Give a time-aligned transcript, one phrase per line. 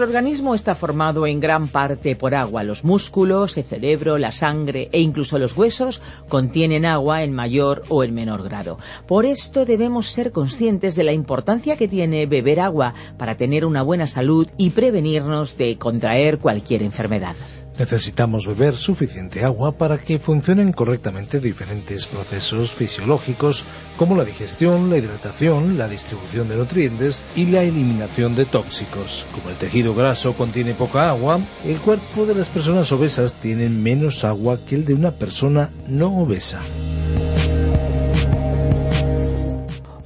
[0.00, 2.64] Nuestro organismo está formado en gran parte por agua.
[2.64, 8.02] Los músculos, el cerebro, la sangre e incluso los huesos contienen agua en mayor o
[8.02, 8.78] en menor grado.
[9.06, 13.82] Por esto debemos ser conscientes de la importancia que tiene beber agua para tener una
[13.82, 17.36] buena salud y prevenirnos de contraer cualquier enfermedad.
[17.80, 23.64] Necesitamos beber suficiente agua para que funcionen correctamente diferentes procesos fisiológicos
[23.96, 29.26] como la digestión, la hidratación, la distribución de nutrientes y la eliminación de tóxicos.
[29.32, 34.24] Como el tejido graso contiene poca agua, el cuerpo de las personas obesas tiene menos
[34.24, 36.60] agua que el de una persona no obesa.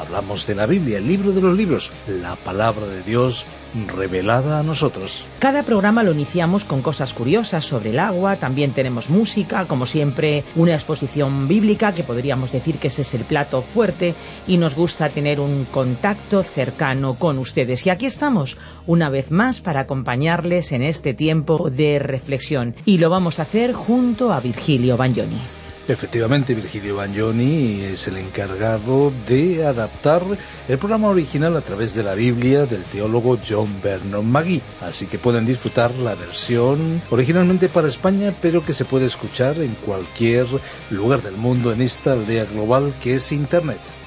[0.00, 3.46] Hablamos de la Biblia, el libro de los libros, la palabra de Dios
[3.94, 5.26] revelada a nosotros.
[5.38, 10.42] Cada programa lo iniciamos con cosas curiosas sobre el agua, también tenemos música, como siempre
[10.56, 14.14] una exposición bíblica, que podríamos decir que ese es el plato fuerte,
[14.46, 17.86] y nos gusta tener un contacto cercano con ustedes.
[17.86, 18.56] Y aquí estamos,
[18.86, 23.74] una vez más, para acompañarles en este tiempo de reflexión, y lo vamos a hacer
[23.74, 25.59] junto a Virgilio Bagnoni.
[25.88, 30.22] Efectivamente, Virgilio Bagnoni es el encargado de adaptar
[30.68, 34.62] el programa original a través de la Biblia del teólogo John Vernon Magee.
[34.82, 39.74] Así que pueden disfrutar la versión originalmente para España, pero que se puede escuchar en
[39.74, 40.46] cualquier
[40.90, 43.80] lugar del mundo en esta aldea global que es Internet.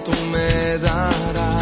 [0.00, 1.59] No temeré, porque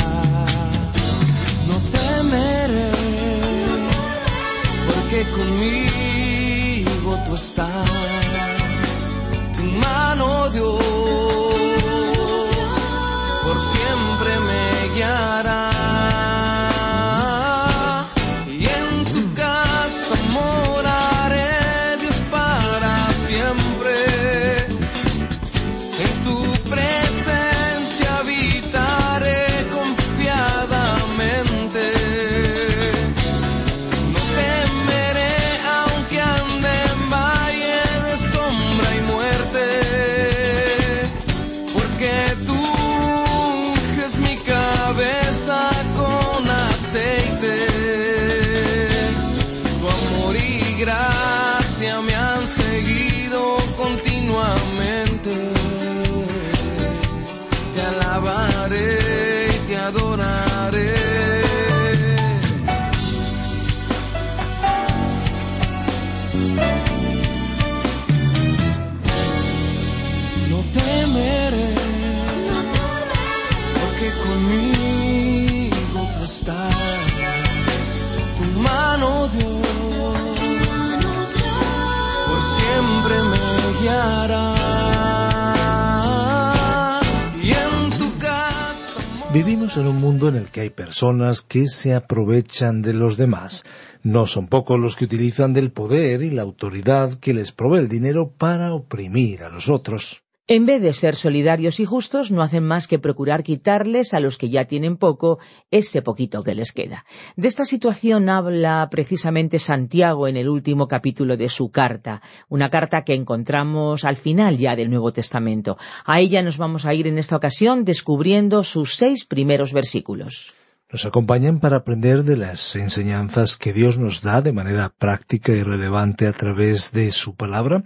[89.80, 93.64] en un mundo en el que hay personas que se aprovechan de los demás.
[94.02, 97.88] No son pocos los que utilizan del poder y la autoridad que les provee el
[97.88, 100.27] dinero para oprimir a los otros.
[100.50, 104.38] En vez de ser solidarios y justos, no hacen más que procurar quitarles a los
[104.38, 105.38] que ya tienen poco
[105.70, 107.04] ese poquito que les queda.
[107.36, 113.04] De esta situación habla precisamente Santiago en el último capítulo de su carta, una carta
[113.04, 115.76] que encontramos al final ya del Nuevo Testamento.
[116.06, 120.54] A ella nos vamos a ir en esta ocasión descubriendo sus seis primeros versículos.
[120.90, 125.62] Nos acompañan para aprender de las enseñanzas que Dios nos da de manera práctica y
[125.62, 127.84] relevante a través de su palabra.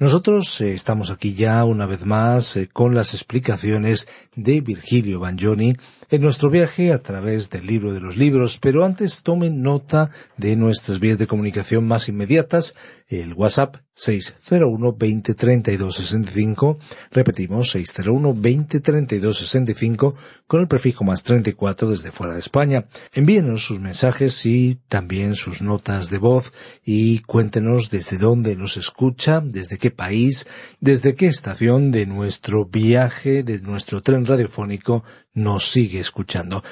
[0.00, 5.74] Nosotros eh, estamos aquí ya una vez más eh, con las explicaciones de Virgilio Bagnoni
[6.08, 10.56] en nuestro viaje a través del libro de los libros, pero antes tomen nota de
[10.56, 12.74] nuestras vías de comunicación más inmediatas,
[13.08, 16.78] el WhatsApp 601 20 32 65,
[17.10, 20.14] repetimos 601 20 32 65
[20.46, 22.86] con el prefijo más 34 desde fuera de España.
[23.12, 26.52] Envíenos sus mensajes y también sus notas de voz
[26.82, 30.46] y cuéntenos desde dónde nos escucha, desde qué país,
[30.80, 36.62] desde qué estación de nuestro viaje, de nuestro tren radiofónico nos sigue escuchando.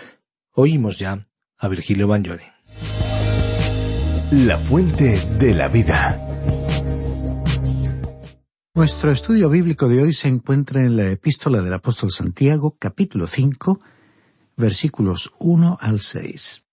[0.52, 1.28] Oímos ya
[1.58, 2.44] a Virgilio Bagnoni.
[4.30, 6.24] La fuente de la vida.
[8.74, 13.80] Nuestro estudio bíblico de hoy se encuentra en la epístola del apóstol Santiago, capítulo 5,
[14.56, 16.67] versículos 1 al 6.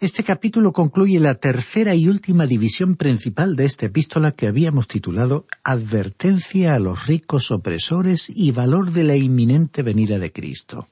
[0.00, 5.46] Este capítulo concluye la tercera y última división principal de esta epístola que habíamos titulado
[5.62, 10.88] Advertencia a los ricos opresores y valor de la inminente venida de Cristo.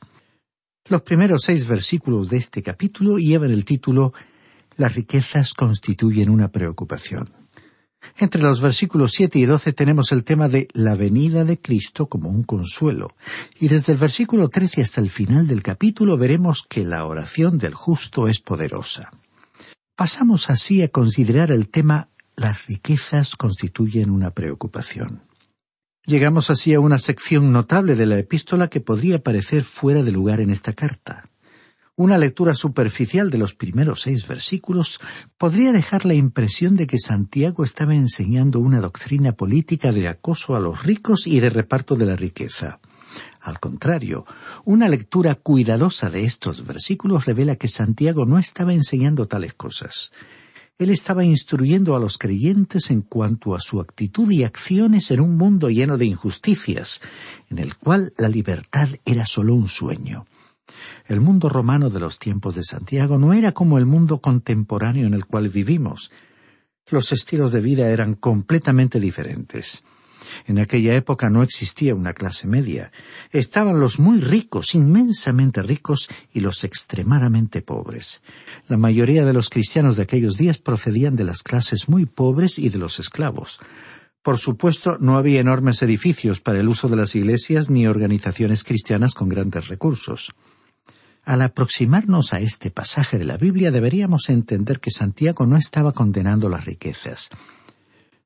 [0.89, 4.13] Los primeros seis versículos de este capítulo llevan el título
[4.77, 7.42] Las riquezas constituyen una preocupación.
[8.19, 12.29] Entre los versículos siete y doce tenemos el tema de la venida de Cristo como
[12.29, 13.15] un consuelo,
[13.59, 17.75] y desde el versículo trece hasta el final del capítulo veremos que la oración del
[17.75, 19.11] justo es poderosa.
[19.97, 25.23] Pasamos así a considerar el tema las riquezas constituyen una preocupación.
[26.05, 30.41] Llegamos así a una sección notable de la epístola que podría parecer fuera de lugar
[30.41, 31.29] en esta carta.
[31.95, 34.99] Una lectura superficial de los primeros seis versículos
[35.37, 40.61] podría dejar la impresión de que Santiago estaba enseñando una doctrina política de acoso a
[40.61, 42.81] los ricos y de reparto de la riqueza.
[43.43, 44.25] Al contrario,
[44.65, 50.13] una lectura cuidadosa de estos versículos revela que Santiago no estaba enseñando tales cosas.
[50.79, 55.37] Él estaba instruyendo a los creyentes en cuanto a su actitud y acciones en un
[55.37, 57.03] mundo lleno de injusticias,
[57.51, 60.25] en el cual la libertad era solo un sueño.
[61.07, 65.15] El mundo romano de los tiempos de Santiago no era como el mundo contemporáneo en
[65.15, 66.11] el cual vivimos.
[66.89, 69.85] Los estilos de vida eran completamente diferentes.
[70.47, 72.93] En aquella época no existía una clase media.
[73.31, 78.23] Estaban los muy ricos, inmensamente ricos, y los extremadamente pobres.
[78.69, 82.69] La mayoría de los cristianos de aquellos días procedían de las clases muy pobres y
[82.69, 83.59] de los esclavos.
[84.23, 89.15] Por supuesto, no había enormes edificios para el uso de las iglesias ni organizaciones cristianas
[89.15, 90.33] con grandes recursos.
[91.25, 96.49] Al aproximarnos a este pasaje de la Biblia deberíamos entender que Santiago no estaba condenando
[96.49, 97.31] las riquezas.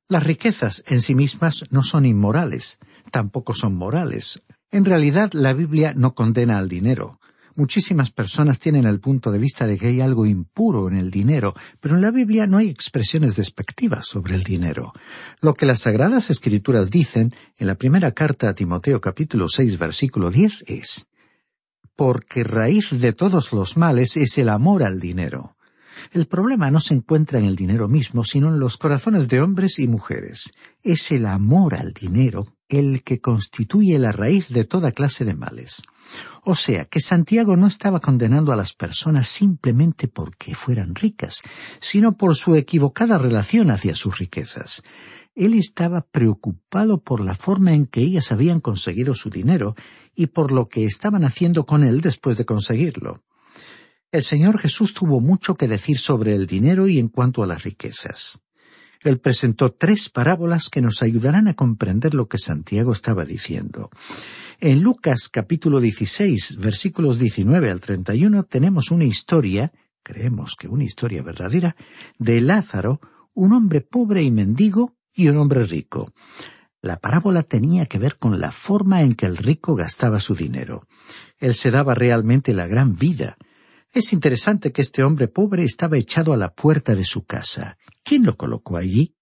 [0.07, 2.79] Las riquezas en sí mismas no son inmorales,
[3.11, 4.41] tampoco son morales.
[4.71, 7.19] En realidad la Biblia no condena al dinero.
[7.55, 11.53] Muchísimas personas tienen el punto de vista de que hay algo impuro en el dinero,
[11.79, 14.93] pero en la Biblia no hay expresiones despectivas sobre el dinero.
[15.41, 20.31] Lo que las Sagradas Escrituras dicen en la primera carta a Timoteo capítulo seis versículo
[20.31, 21.07] diez es
[21.97, 25.57] porque raíz de todos los males es el amor al dinero.
[26.13, 29.79] El problema no se encuentra en el dinero mismo, sino en los corazones de hombres
[29.79, 30.51] y mujeres.
[30.83, 35.81] Es el amor al dinero el que constituye la raíz de toda clase de males.
[36.43, 41.41] O sea, que Santiago no estaba condenando a las personas simplemente porque fueran ricas,
[41.79, 44.83] sino por su equivocada relación hacia sus riquezas.
[45.37, 49.75] Él estaba preocupado por la forma en que ellas habían conseguido su dinero
[50.15, 53.23] y por lo que estaban haciendo con él después de conseguirlo.
[54.11, 57.61] El Señor Jesús tuvo mucho que decir sobre el dinero y en cuanto a las
[57.61, 58.41] riquezas.
[59.01, 63.91] Él presentó tres parábolas que nos ayudarán a comprender lo que Santiago estaba diciendo.
[64.59, 71.21] En Lucas capítulo 16, versículos 19 al 31 tenemos una historia, creemos que una historia
[71.21, 71.75] verdadera,
[72.17, 72.99] de Lázaro,
[73.35, 76.13] un hombre pobre y mendigo, y un hombre rico.
[76.81, 80.87] La parábola tenía que ver con la forma en que el rico gastaba su dinero.
[81.39, 83.37] Él se daba realmente la gran vida.
[83.93, 87.77] Es interesante que este hombre pobre estaba echado a la puerta de su casa.
[88.03, 89.15] ¿Quién lo colocó allí?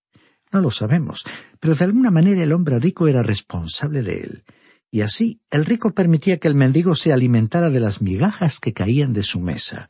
[0.52, 1.24] No lo sabemos,
[1.60, 4.44] pero de alguna manera el hombre rico era responsable de él.
[4.92, 9.14] Y así el rico permitía que el mendigo se alimentara de las migajas que caían
[9.14, 9.90] de su mesa.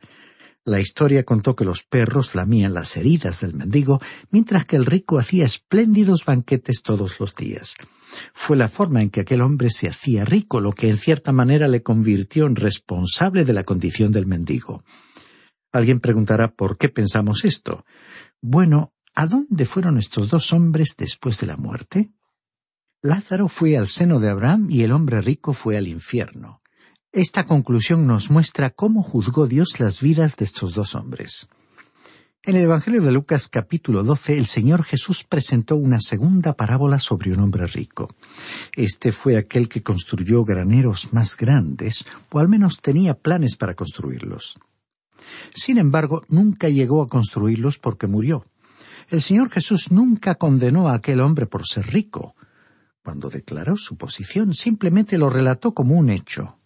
[0.65, 5.19] La historia contó que los perros lamían las heridas del mendigo, mientras que el rico
[5.19, 7.75] hacía espléndidos banquetes todos los días.
[8.33, 11.67] Fue la forma en que aquel hombre se hacía rico lo que en cierta manera
[11.67, 14.83] le convirtió en responsable de la condición del mendigo.
[15.71, 17.85] Alguien preguntará por qué pensamos esto.
[18.41, 22.11] Bueno, ¿a dónde fueron estos dos hombres después de la muerte?
[23.03, 26.63] Lázaro fue al seno de Abraham y el hombre rico fue al infierno.
[27.15, 31.47] Esta conclusión nos muestra cómo juzgó Dios las vidas de estos dos hombres.
[32.43, 37.31] En el Evangelio de Lucas capítulo 12 el Señor Jesús presentó una segunda parábola sobre
[37.31, 38.13] un hombre rico.
[38.73, 44.59] Este fue aquel que construyó graneros más grandes, o al menos tenía planes para construirlos.
[45.53, 48.45] Sin embargo, nunca llegó a construirlos porque murió.
[49.09, 52.35] El Señor Jesús nunca condenó a aquel hombre por ser rico.
[53.01, 56.59] Cuando declaró su posición, simplemente lo relató como un hecho.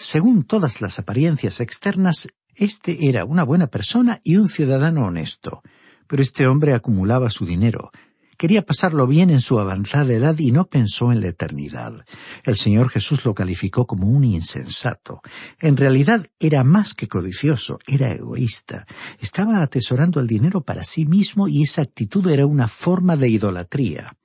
[0.00, 5.60] Según todas las apariencias externas, este era una buena persona y un ciudadano honesto.
[6.06, 7.90] Pero este hombre acumulaba su dinero.
[8.36, 12.04] Quería pasarlo bien en su avanzada edad y no pensó en la eternidad.
[12.44, 15.20] El Señor Jesús lo calificó como un insensato.
[15.58, 18.86] En realidad era más que codicioso, era egoísta.
[19.18, 24.16] Estaba atesorando el dinero para sí mismo y esa actitud era una forma de idolatría.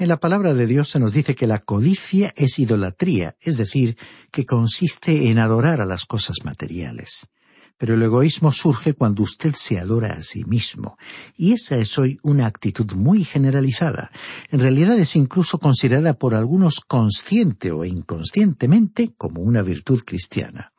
[0.00, 3.98] En la palabra de Dios se nos dice que la codicia es idolatría, es decir,
[4.30, 7.28] que consiste en adorar a las cosas materiales.
[7.76, 10.96] Pero el egoísmo surge cuando usted se adora a sí mismo,
[11.36, 14.10] y esa es hoy una actitud muy generalizada.
[14.48, 20.72] En realidad es incluso considerada por algunos consciente o inconscientemente como una virtud cristiana.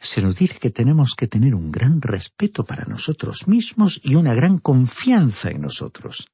[0.00, 4.36] Se nos dice que tenemos que tener un gran respeto para nosotros mismos y una
[4.36, 6.28] gran confianza en nosotros.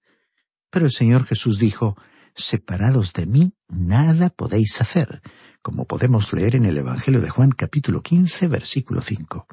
[0.71, 1.97] Pero el Señor Jesús dijo,
[2.39, 5.21] separados de mí, nada podéis hacer,
[5.61, 9.47] como podemos leer en el Evangelio de Juan capítulo quince, versículo cinco.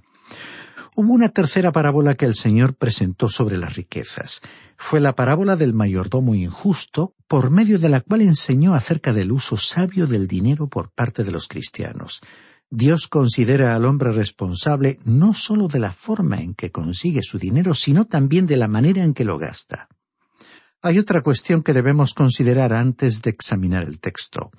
[0.95, 4.39] Hubo una tercera parábola que el Señor presentó sobre las riquezas.
[4.77, 9.57] Fue la parábola del mayordomo injusto, por medio de la cual enseñó acerca del uso
[9.57, 12.21] sabio del dinero por parte de los cristianos.
[12.69, 17.73] Dios considera al hombre responsable no sólo de la forma en que consigue su dinero,
[17.73, 19.89] sino también de la manera en que lo gasta.
[20.85, 24.51] Hay otra cuestión que debemos considerar antes de examinar el texto.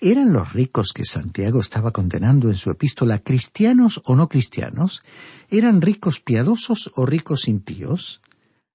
[0.00, 5.00] ¿Eran los ricos que Santiago estaba condenando en su epístola cristianos o no cristianos?
[5.48, 8.20] ¿Eran ricos piadosos o ricos impíos?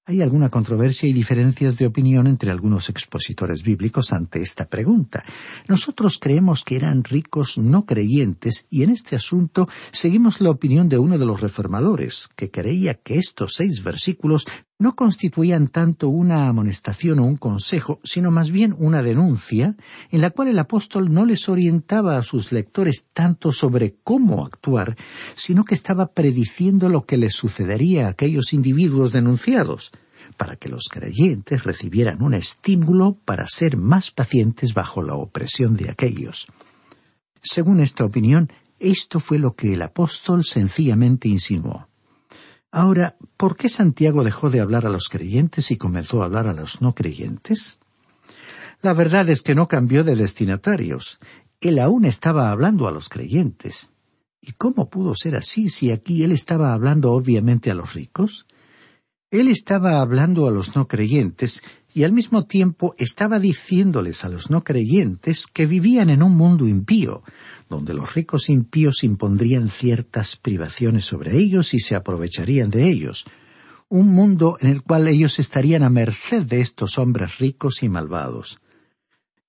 [0.05, 5.23] Hay alguna controversia y diferencias de opinión entre algunos expositores bíblicos ante esta pregunta.
[5.69, 10.97] Nosotros creemos que eran ricos no creyentes y en este asunto seguimos la opinión de
[10.97, 14.45] uno de los reformadores, que creía que estos seis versículos
[14.79, 19.77] no constituían tanto una amonestación o un consejo, sino más bien una denuncia,
[20.09, 24.95] en la cual el apóstol no les orientaba a sus lectores tanto sobre cómo actuar,
[25.35, 29.91] sino que estaba prediciendo lo que les sucedería a aquellos individuos denunciados,
[30.37, 35.89] para que los creyentes recibieran un estímulo para ser más pacientes bajo la opresión de
[35.89, 36.47] aquellos.
[37.41, 41.87] Según esta opinión, esto fue lo que el apóstol sencillamente insinuó.
[42.75, 46.53] Ahora, ¿por qué Santiago dejó de hablar a los creyentes y comenzó a hablar a
[46.53, 47.77] los no creyentes?
[48.81, 51.19] La verdad es que no cambió de destinatarios.
[51.61, 53.91] Él aún estaba hablando a los creyentes.
[54.41, 58.47] ¿Y cómo pudo ser así si aquí él estaba hablando obviamente a los ricos?
[59.29, 61.61] Él estaba hablando a los no creyentes
[61.93, 66.67] y al mismo tiempo estaba diciéndoles a los no creyentes que vivían en un mundo
[66.67, 67.21] impío,
[67.73, 73.25] donde los ricos impíos impondrían ciertas privaciones sobre ellos y se aprovecharían de ellos,
[73.89, 78.59] un mundo en el cual ellos estarían a merced de estos hombres ricos y malvados.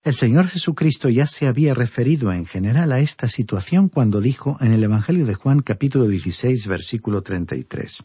[0.02, 4.72] El Señor Jesucristo ya se había referido en general a esta situación cuando dijo en
[4.72, 8.04] el Evangelio de Juan capítulo 16 versículo 33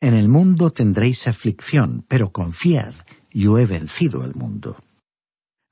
[0.00, 2.94] En el mundo tendréis aflicción, pero confiad,
[3.30, 4.78] yo he vencido al mundo.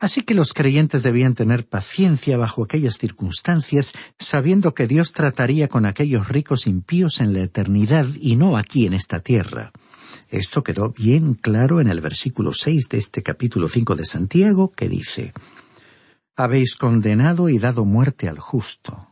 [0.02, 5.87] Así que los creyentes debían tener paciencia bajo aquellas circunstancias, sabiendo que Dios trataría con
[5.87, 9.71] aquellos ricos impíos en la eternidad y no aquí en esta tierra.
[10.28, 14.88] Esto quedó bien claro en el versículo seis de este capítulo cinco de Santiago, que
[14.88, 15.35] dice
[16.35, 19.06] Habéis condenado y dado muerte al justo.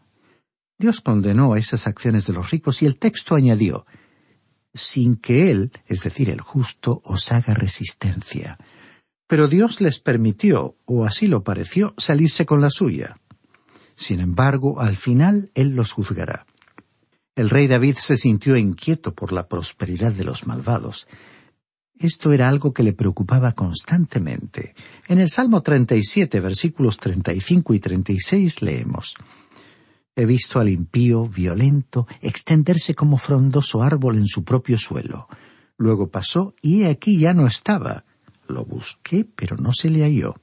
[0.76, 3.86] Dios condenó esas acciones de los ricos y el texto añadió
[4.74, 8.58] sin que Él, es decir, el justo, os haga resistencia.
[9.30, 13.20] Pero Dios les permitió, o así lo pareció, salirse con la suya.
[13.94, 16.46] Sin embargo, al final Él los juzgará.
[17.36, 21.06] El rey David se sintió inquieto por la prosperidad de los malvados.
[21.96, 24.74] Esto era algo que le preocupaba constantemente.
[25.06, 29.14] En el Salmo 37, versículos 35 y 36 leemos
[30.16, 35.28] He visto al impío, violento, extenderse como frondoso árbol en su propio suelo.
[35.76, 38.04] Luego pasó y he aquí ya no estaba.
[38.50, 40.34] Lo busqué, pero no se le halló.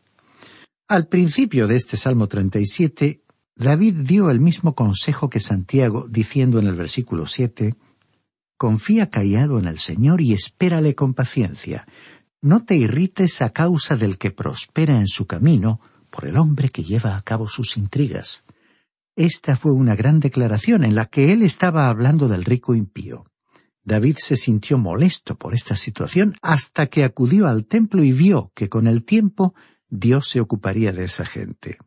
[0.87, 3.21] Al principio de este Salmo 37,
[3.55, 7.75] David dio el mismo consejo que Santiago, diciendo en el versículo 7,
[8.57, 11.87] Confía callado en el Señor y espérale con paciencia.
[12.41, 16.83] No te irrites a causa del que prospera en su camino, por el hombre que
[16.83, 18.45] lleva a cabo sus intrigas.
[19.15, 23.25] Esta fue una gran declaración en la que él estaba hablando del rico impío.
[23.87, 28.67] David se sintió molesto por esta situación hasta que acudió al templo y vio que
[28.67, 29.55] con el tiempo
[29.87, 31.77] Dios se ocuparía de esa gente.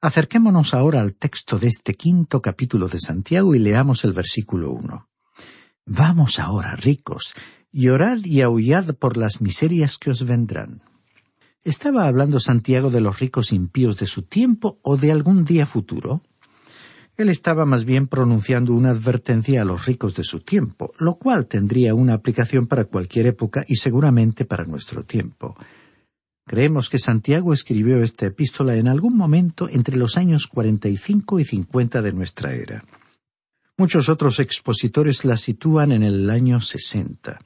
[0.00, 5.08] Acerquémonos ahora al texto de este quinto capítulo de Santiago y leamos el versículo uno.
[5.86, 7.34] Vamos ahora, ricos,
[7.70, 10.82] llorad y aullad por las miserias que os vendrán.
[11.62, 16.24] ¿Estaba hablando Santiago de los ricos impíos de su tiempo o de algún día futuro?
[17.16, 21.46] Él estaba más bien pronunciando una advertencia a los ricos de su tiempo, lo cual
[21.46, 25.56] tendría una aplicación para cualquier época y seguramente para nuestro tiempo.
[26.46, 32.02] Creemos que Santiago escribió esta epístola en algún momento entre los años 45 y 50
[32.02, 32.84] de nuestra era.
[33.76, 37.38] Muchos otros expositores la sitúan en el año 60.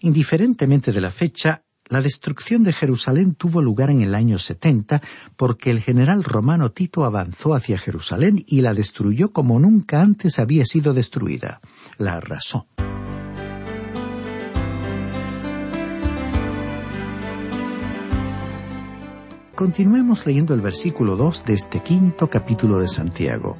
[0.00, 5.00] Indiferentemente de la fecha, la destrucción de Jerusalén tuvo lugar en el año 70
[5.36, 10.64] porque el general romano Tito avanzó hacia Jerusalén y la destruyó como nunca antes había
[10.64, 11.60] sido destruida.
[11.96, 12.66] La arrasó.
[19.54, 23.58] Continuemos leyendo el versículo 2 de este quinto capítulo de Santiago.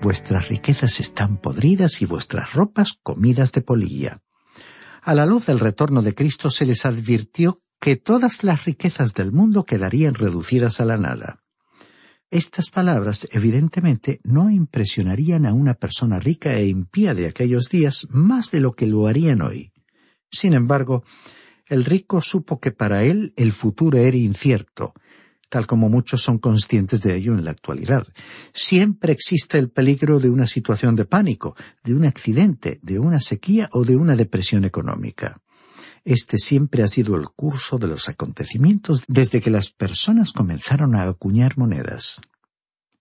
[0.00, 4.20] Vuestras riquezas están podridas y vuestras ropas comidas de polilla.
[5.04, 9.32] A la luz del retorno de Cristo se les advirtió que todas las riquezas del
[9.32, 11.40] mundo quedarían reducidas a la nada.
[12.30, 18.52] Estas palabras evidentemente no impresionarían a una persona rica e impía de aquellos días más
[18.52, 19.72] de lo que lo harían hoy.
[20.30, 21.02] Sin embargo,
[21.66, 24.94] el rico supo que para él el futuro era incierto,
[25.52, 28.06] tal como muchos son conscientes de ello en la actualidad.
[28.54, 33.68] Siempre existe el peligro de una situación de pánico, de un accidente, de una sequía
[33.72, 35.42] o de una depresión económica.
[36.06, 41.02] Este siempre ha sido el curso de los acontecimientos desde que las personas comenzaron a
[41.02, 42.22] acuñar monedas.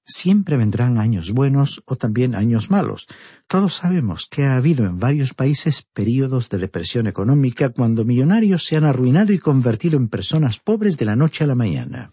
[0.04, 3.08] Siempre vendrán años buenos o también años malos.
[3.48, 8.76] Todos sabemos que ha habido en varios países períodos de depresión económica cuando millonarios se
[8.76, 12.12] han arruinado y convertido en personas pobres de la noche a la mañana.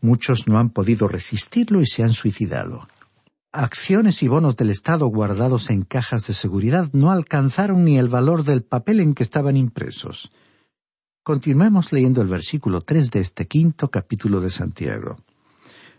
[0.00, 2.88] Muchos no han podido resistirlo y se han suicidado.
[3.52, 8.44] Acciones y bonos del Estado guardados en cajas de seguridad no alcanzaron ni el valor
[8.44, 10.30] del papel en que estaban impresos.
[11.22, 15.16] Continuemos leyendo el versículo tres de este quinto capítulo de Santiago.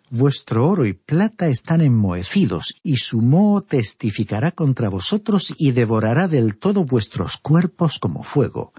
[0.09, 6.57] Vuestro oro y plata están enmohecidos, y su moho testificará contra vosotros y devorará del
[6.57, 8.73] todo vuestros cuerpos como fuego.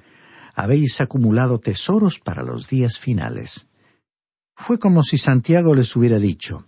[0.54, 3.68] Habéis acumulado tesoros para los días finales.
[4.64, 6.66] Fue como si Santiago les hubiera dicho,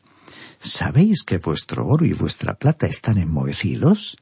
[0.58, 4.16] ¿Sabéis que vuestro oro y vuestra plata están enmohecidos?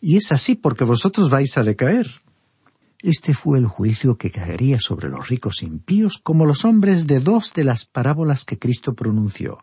[0.00, 2.22] Y es así porque vosotros vais a decaer.
[3.02, 7.52] Este fue el juicio que caería sobre los ricos impíos como los hombres de dos
[7.54, 9.58] de las parábolas que Cristo pronunció.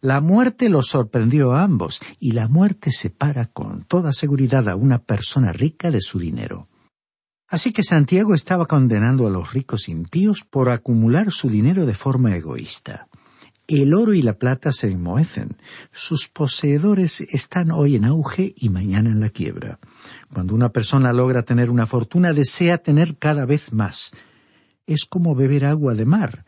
[0.00, 5.02] La muerte los sorprendió a ambos, y la muerte separa con toda seguridad a una
[5.02, 6.69] persona rica de su dinero.
[7.50, 12.36] Así que Santiago estaba condenando a los ricos impíos por acumular su dinero de forma
[12.36, 13.08] egoísta.
[13.66, 15.56] El oro y la plata se enmohecen.
[15.90, 19.80] Sus poseedores están hoy en auge y mañana en la quiebra.
[20.32, 24.12] Cuando una persona logra tener una fortuna, desea tener cada vez más.
[24.86, 26.44] Es como beber agua de mar.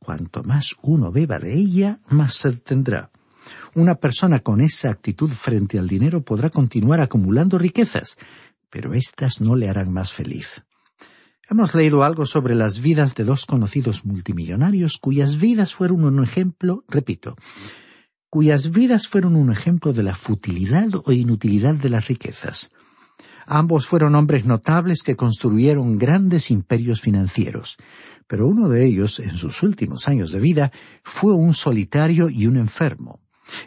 [0.00, 3.10] Cuanto más uno beba de ella, más sed tendrá.
[3.74, 8.16] Una persona con esa actitud frente al dinero podrá continuar acumulando riquezas,
[8.72, 10.64] pero éstas no le harán más feliz.
[11.48, 16.82] Hemos leído algo sobre las vidas de dos conocidos multimillonarios cuyas vidas fueron un ejemplo,
[16.88, 17.36] repito,
[18.30, 22.70] cuyas vidas fueron un ejemplo de la futilidad o inutilidad de las riquezas.
[23.44, 27.76] Ambos fueron hombres notables que construyeron grandes imperios financieros,
[28.26, 30.72] pero uno de ellos, en sus últimos años de vida,
[31.04, 33.20] fue un solitario y un enfermo.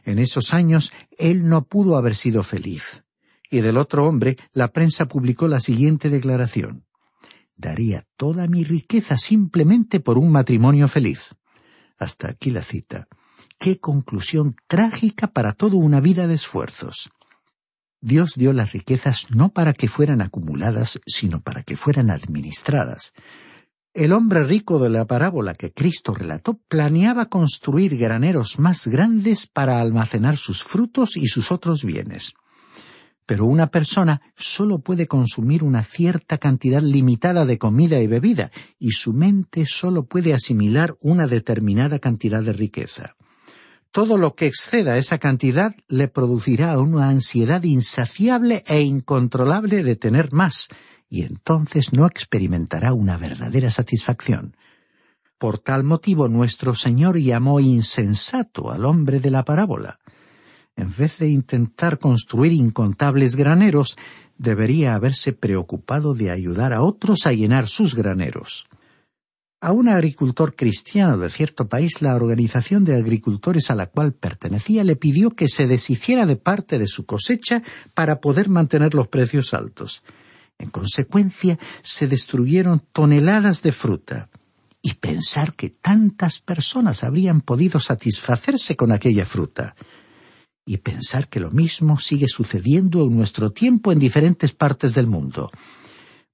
[0.03, 3.04] En esos años él no pudo haber sido feliz
[3.55, 6.85] y del otro hombre, la prensa publicó la siguiente declaración.
[7.55, 11.35] Daría toda mi riqueza simplemente por un matrimonio feliz.
[11.97, 13.07] Hasta aquí la cita.
[13.57, 17.09] Qué conclusión trágica para toda una vida de esfuerzos.
[18.01, 23.13] Dios dio las riquezas no para que fueran acumuladas, sino para que fueran administradas.
[23.93, 29.79] El hombre rico de la parábola que Cristo relató planeaba construir graneros más grandes para
[29.79, 32.33] almacenar sus frutos y sus otros bienes.
[33.25, 38.91] Pero una persona solo puede consumir una cierta cantidad limitada de comida y bebida, y
[38.91, 43.15] su mente solo puede asimilar una determinada cantidad de riqueza.
[43.91, 50.33] Todo lo que exceda esa cantidad le producirá una ansiedad insaciable e incontrolable de tener
[50.33, 50.67] más,
[51.09, 54.57] y entonces no experimentará una verdadera satisfacción.
[55.38, 59.99] Por tal motivo nuestro Señor llamó insensato al hombre de la parábola.
[60.77, 63.97] En vez de intentar construir incontables graneros,
[64.38, 68.67] debería haberse preocupado de ayudar a otros a llenar sus graneros.
[69.61, 74.83] A un agricultor cristiano de cierto país, la organización de agricultores a la cual pertenecía
[74.83, 79.53] le pidió que se deshiciera de parte de su cosecha para poder mantener los precios
[79.53, 80.03] altos.
[80.59, 84.29] En consecuencia, se destruyeron toneladas de fruta.
[84.81, 89.75] Y pensar que tantas personas habrían podido satisfacerse con aquella fruta.
[90.65, 95.51] Y pensar que lo mismo sigue sucediendo en nuestro tiempo en diferentes partes del mundo.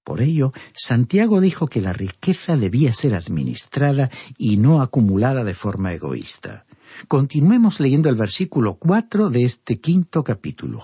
[0.04, 5.94] Por ello, Santiago dijo que la riqueza debía ser administrada y no acumulada de forma
[5.94, 6.66] egoísta.
[7.08, 10.84] Continuemos leyendo el versículo cuatro de este quinto capítulo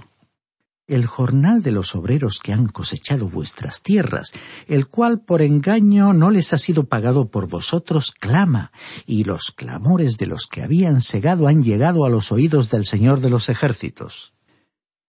[0.88, 4.32] el jornal de los obreros que han cosechado vuestras tierras,
[4.68, 8.72] el cual por engaño no les ha sido pagado por vosotros, clama,
[9.06, 13.20] y los clamores de los que habían segado han llegado a los oídos del Señor
[13.20, 14.34] de los ejércitos.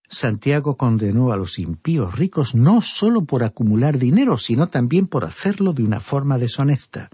[0.09, 5.75] Santiago condenó a los impíos ricos no sólo por acumular dinero, sino también por hacerlo
[5.75, 7.11] de una forma deshonesta.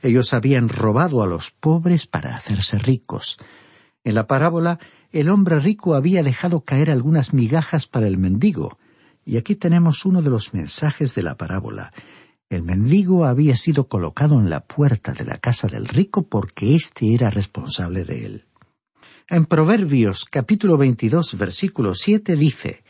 [0.00, 3.38] Ellos habían robado a los pobres para hacerse ricos.
[4.04, 4.78] En la parábola
[5.20, 8.78] el hombre rico había dejado caer algunas migajas para el mendigo,
[9.24, 11.90] y aquí tenemos uno de los mensajes de la parábola.
[12.50, 17.14] El mendigo había sido colocado en la puerta de la casa del rico porque éste
[17.14, 18.44] era responsable de él.
[19.28, 22.84] En Proverbios capítulo 22 versículo 7 dice,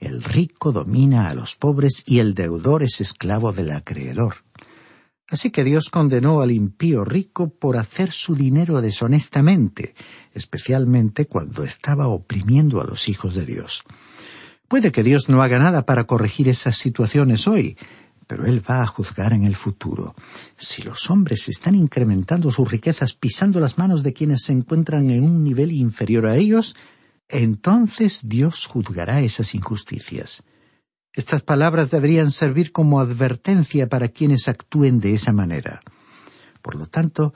[0.00, 4.47] El rico domina a los pobres y el deudor es esclavo del acreedor.
[5.30, 9.94] Así que Dios condenó al impío rico por hacer su dinero deshonestamente,
[10.32, 13.82] especialmente cuando estaba oprimiendo a los hijos de Dios.
[14.68, 17.76] Puede que Dios no haga nada para corregir esas situaciones hoy,
[18.26, 20.14] pero Él va a juzgar en el futuro.
[20.56, 25.24] Si los hombres están incrementando sus riquezas pisando las manos de quienes se encuentran en
[25.24, 26.74] un nivel inferior a ellos,
[27.28, 30.42] entonces Dios juzgará esas injusticias.
[31.12, 35.80] Estas palabras deberían servir como advertencia para quienes actúen de esa manera.
[36.62, 37.34] Por lo tanto,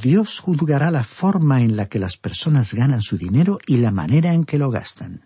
[0.00, 4.34] Dios juzgará la forma en la que las personas ganan su dinero y la manera
[4.34, 5.22] en que lo gastan.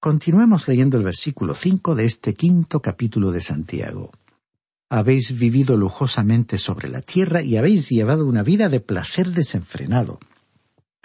[0.00, 4.10] Continuemos leyendo el versículo cinco de este quinto capítulo de Santiago.
[4.90, 10.18] Habéis vivido lujosamente sobre la tierra y habéis llevado una vida de placer desenfrenado.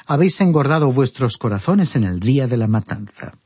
[0.07, 3.37] Habéis engordado vuestros corazones en el día de la matanza.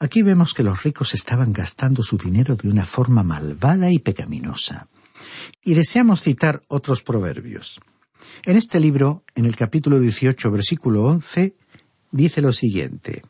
[0.00, 4.88] Aquí vemos que los ricos estaban gastando su dinero de una forma malvada y pecaminosa.
[5.64, 7.80] Y deseamos citar otros proverbios.
[8.44, 11.56] En este libro, en el capítulo 18, versículo 11,
[12.12, 13.22] dice lo siguiente.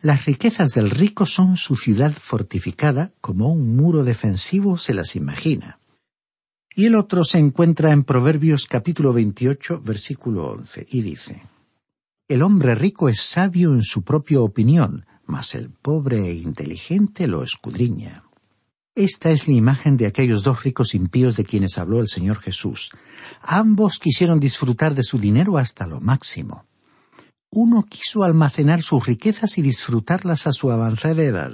[0.00, 5.80] Las riquezas del rico son su ciudad fortificada, como un muro defensivo se las imagina.
[6.74, 11.42] Y el otro se encuentra en Proverbios capítulo 28, versículo 11, y dice,
[12.26, 17.42] El hombre rico es sabio en su propia opinión, mas el pobre e inteligente lo
[17.42, 18.24] escudriña.
[18.96, 22.90] Esta es la imagen de aquellos dos ricos impíos de quienes habló el Señor Jesús.
[23.40, 26.66] Ambos quisieron disfrutar de su dinero hasta lo máximo.
[27.52, 31.52] Uno quiso almacenar sus riquezas y disfrutarlas a su avanzada edad,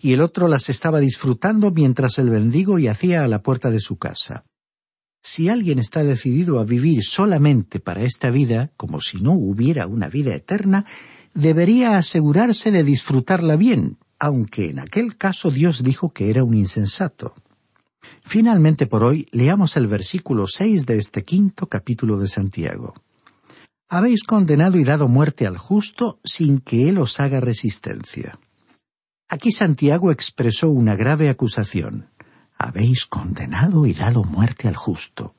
[0.00, 3.96] y el otro las estaba disfrutando mientras el bendigo yacía a la puerta de su
[3.96, 4.44] casa.
[5.22, 10.08] Si alguien está decidido a vivir solamente para esta vida, como si no hubiera una
[10.08, 10.86] vida eterna,
[11.34, 17.34] debería asegurarse de disfrutarla bien, aunque en aquel caso Dios dijo que era un insensato.
[18.22, 22.94] Finalmente por hoy leamos el versículo seis de este quinto capítulo de Santiago.
[23.88, 28.38] Habéis condenado y dado muerte al justo sin que él os haga resistencia.
[29.28, 32.10] Aquí Santiago expresó una grave acusación.
[32.56, 35.34] Habéis condenado y dado muerte al justo.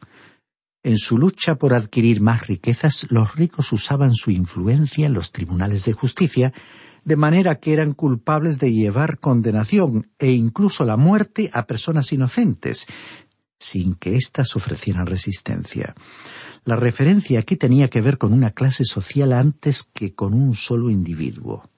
[0.83, 5.85] En su lucha por adquirir más riquezas, los ricos usaban su influencia en los tribunales
[5.85, 6.53] de justicia,
[7.03, 12.87] de manera que eran culpables de llevar condenación e incluso la muerte a personas inocentes,
[13.59, 15.93] sin que éstas ofrecieran resistencia.
[16.63, 20.89] La referencia aquí tenía que ver con una clase social antes que con un solo
[20.89, 21.69] individuo.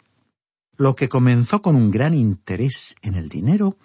[0.77, 3.77] Lo que comenzó con un gran interés en el dinero,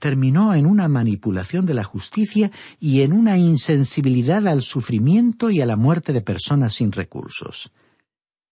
[0.00, 5.66] terminó en una manipulación de la justicia y en una insensibilidad al sufrimiento y a
[5.66, 7.70] la muerte de personas sin recursos.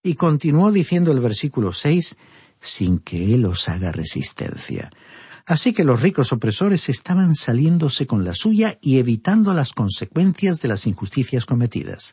[0.05, 2.17] Y continuó diciendo el versículo seis,
[2.61, 4.91] sin que él os haga resistencia.
[5.47, 10.69] Así que los ricos opresores estaban saliéndose con la suya y evitando las consecuencias de
[10.69, 12.13] las injusticias cometidas.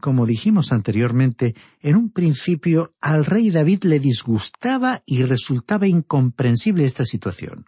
[0.00, 7.04] Como dijimos anteriormente, en un principio al rey David le disgustaba y resultaba incomprensible esta
[7.04, 7.66] situación.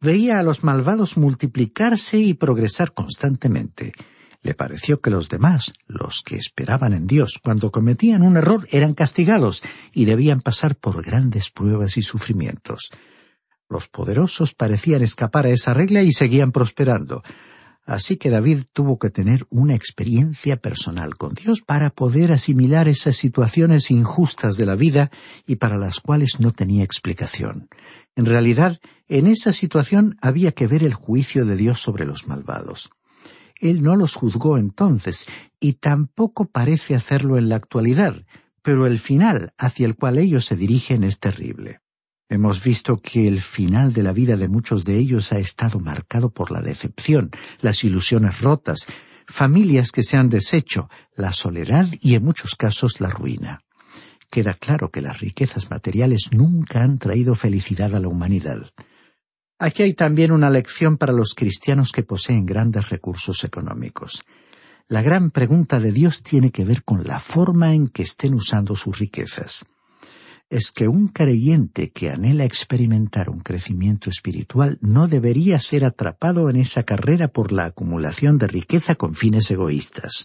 [0.00, 3.92] Veía a los malvados multiplicarse y progresar constantemente.
[4.42, 8.94] Le pareció que los demás, los que esperaban en Dios, cuando cometían un error, eran
[8.94, 12.90] castigados y debían pasar por grandes pruebas y sufrimientos.
[13.68, 17.22] Los poderosos parecían escapar a esa regla y seguían prosperando.
[17.84, 23.16] Así que David tuvo que tener una experiencia personal con Dios para poder asimilar esas
[23.16, 25.10] situaciones injustas de la vida
[25.46, 27.68] y para las cuales no tenía explicación.
[28.18, 32.90] En realidad, en esa situación había que ver el juicio de Dios sobre los malvados.
[33.60, 35.26] Él no los juzgó entonces,
[35.60, 38.26] y tampoco parece hacerlo en la actualidad,
[38.60, 41.78] pero el final hacia el cual ellos se dirigen es terrible.
[42.28, 46.30] Hemos visto que el final de la vida de muchos de ellos ha estado marcado
[46.30, 48.88] por la decepción, las ilusiones rotas,
[49.28, 53.60] familias que se han deshecho, la soledad y en muchos casos la ruina.
[54.30, 58.70] Queda claro que las riquezas materiales nunca han traído felicidad a la humanidad.
[59.58, 64.22] Aquí hay también una lección para los cristianos que poseen grandes recursos económicos.
[64.86, 68.76] La gran pregunta de Dios tiene que ver con la forma en que estén usando
[68.76, 69.66] sus riquezas
[70.50, 76.56] es que un creyente que anhela experimentar un crecimiento espiritual no debería ser atrapado en
[76.56, 80.24] esa carrera por la acumulación de riqueza con fines egoístas.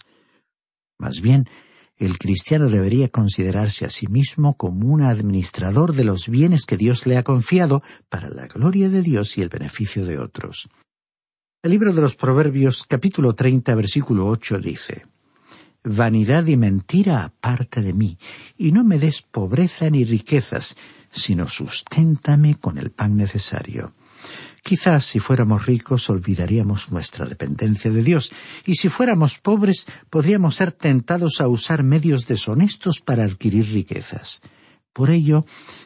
[0.98, 1.46] Más bien,
[1.98, 7.06] el cristiano debería considerarse a sí mismo como un administrador de los bienes que Dios
[7.06, 10.68] le ha confiado para la gloria de Dios y el beneficio de otros.
[11.62, 15.02] El libro de los Proverbios capítulo 30 versículo 8 dice
[15.84, 18.18] vanidad y mentira aparte de mí,
[18.56, 20.76] y no me des pobreza ni riquezas,
[21.10, 23.94] sino susténtame con el pan necesario.
[24.64, 28.32] Quizás si fuéramos ricos olvidaríamos nuestra dependencia de Dios,
[28.64, 34.40] y si fuéramos pobres podríamos ser tentados a usar medios deshonestos para adquirir riquezas.
[34.94, 35.44] Por ello,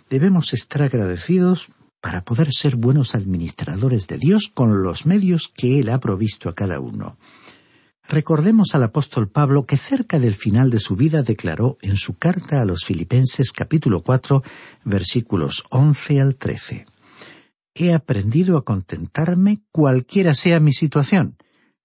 [0.09, 1.67] debemos estar agradecidos
[2.01, 6.55] para poder ser buenos administradores de Dios con los medios que Él ha provisto a
[6.55, 7.19] cada uno.
[8.09, 12.61] Recordemos al apóstol Pablo que cerca del final de su vida declaró en su carta
[12.61, 14.45] a los Filipenses capítulo cuatro
[14.85, 16.87] versículos once al trece
[17.79, 21.37] He aprendido a contentarme cualquiera sea mi situación.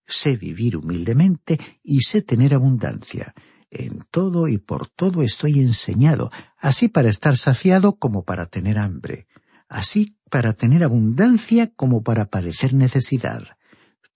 [0.07, 3.33] Sé vivir humildemente y sé tener abundancia.
[3.69, 9.27] En todo y por todo estoy enseñado, así para estar saciado como para tener hambre,
[9.67, 13.43] así para tener abundancia como para padecer necesidad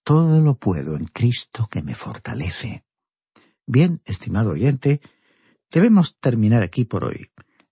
[0.08, 2.86] todo lo puedo en Cristo que me fortalece.
[3.66, 5.02] Bien, estimado oyente,
[5.70, 7.30] debemos terminar aquí por hoy.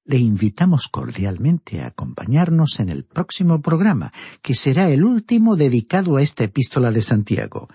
[0.08, 4.13] Le invitamos cordialmente a acompañarnos en el próximo programa,
[4.44, 7.70] que será el último dedicado a esta epístola de Santiago,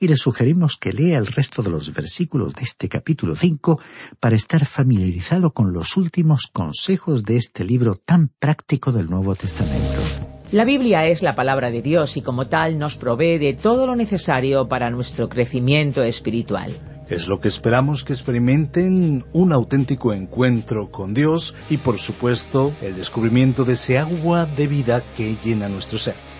[0.00, 3.80] y le sugerimos que lea el resto de los versículos de este capítulo cinco
[4.18, 10.00] para estar familiarizado con los últimos consejos de este libro tan práctico del Nuevo Testamento.
[10.52, 13.94] La Biblia es la palabra de Dios y como tal nos provee de todo lo
[13.94, 16.93] necesario para nuestro crecimiento espiritual.
[17.08, 22.96] Es lo que esperamos que experimenten un auténtico encuentro con Dios y por supuesto el
[22.96, 26.33] descubrimiento de ese agua de vida que llena nuestro ser.